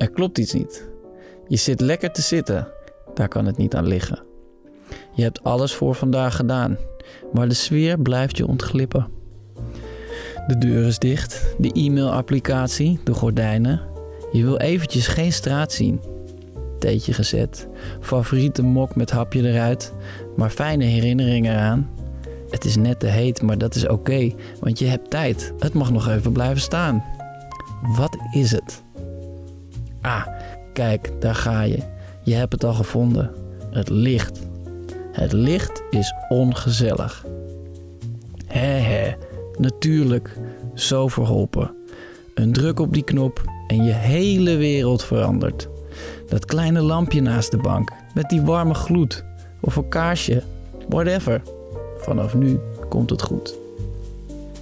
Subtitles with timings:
[0.00, 0.88] Er klopt iets niet.
[1.48, 2.68] Je zit lekker te zitten.
[3.14, 4.22] Daar kan het niet aan liggen.
[5.14, 6.76] Je hebt alles voor vandaag gedaan,
[7.32, 9.08] maar de sfeer blijft je ontglippen.
[10.46, 13.80] De deur is dicht, de e-mailapplicatie, de gordijnen.
[14.32, 16.00] Je wil eventjes geen straat zien.
[16.78, 17.68] Theetje gezet,
[18.00, 19.92] favoriete mok met hapje eruit,
[20.36, 21.90] maar fijne herinneringen eraan.
[22.50, 25.52] Het is net te heet, maar dat is oké, want je hebt tijd.
[25.58, 27.04] Het mag nog even blijven staan.
[27.96, 28.82] Wat is het?
[30.00, 30.26] Ah,
[30.72, 31.78] kijk, daar ga je.
[32.22, 33.30] Je hebt het al gevonden.
[33.70, 34.40] Het licht.
[35.12, 37.26] Het licht is ongezellig.
[38.46, 39.14] Hé hé,
[39.58, 40.38] natuurlijk,
[40.74, 41.74] zo verholpen.
[42.34, 45.68] Een druk op die knop en je hele wereld verandert.
[46.28, 49.24] Dat kleine lampje naast de bank, met die warme gloed.
[49.60, 50.42] Of een kaarsje,
[50.88, 51.42] whatever.
[51.96, 53.59] Vanaf nu komt het goed.